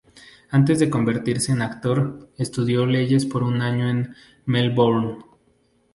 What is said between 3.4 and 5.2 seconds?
un año en Melbourne.